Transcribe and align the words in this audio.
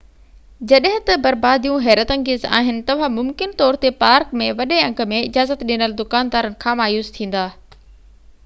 جڏهن 0.69 1.03
ته 1.09 1.17
برباديون 1.25 1.83
حيرت 1.87 2.13
انگيز 2.15 2.47
آهن 2.59 2.79
توهان 2.87 3.13
ممڪن 3.17 3.53
طور 3.59 3.77
تي 3.83 3.91
پارڪ 3.99 4.33
۾ 4.43 4.47
وڏي 4.63 4.81
انگ 4.87 5.05
۾ 5.13 5.21
اجازت 5.27 5.63
ڏنل 5.73 5.95
دڪاندارن 6.01 6.57
کان 6.65 6.79
مايوس 6.83 7.13
ٿيندا 7.19 7.45